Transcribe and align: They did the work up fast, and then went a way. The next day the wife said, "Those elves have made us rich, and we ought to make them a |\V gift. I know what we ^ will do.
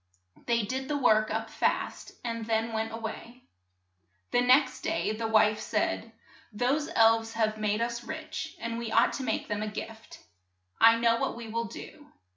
They 0.47 0.63
did 0.63 0.87
the 0.87 0.97
work 0.97 1.29
up 1.29 1.47
fast, 1.51 2.13
and 2.25 2.43
then 2.47 2.73
went 2.73 2.91
a 2.91 2.97
way. 2.97 3.43
The 4.31 4.41
next 4.41 4.81
day 4.81 5.11
the 5.11 5.27
wife 5.27 5.59
said, 5.59 6.11
"Those 6.51 6.89
elves 6.95 7.33
have 7.33 7.59
made 7.59 7.81
us 7.83 8.03
rich, 8.03 8.55
and 8.59 8.79
we 8.79 8.91
ought 8.91 9.13
to 9.13 9.23
make 9.23 9.47
them 9.47 9.61
a 9.61 9.67
|\V 9.67 9.73
gift. 9.79 10.23
I 10.79 10.97
know 10.97 11.17
what 11.17 11.35
we 11.35 11.45
^ 11.47 11.51
will 11.51 11.65
do. 11.65 12.09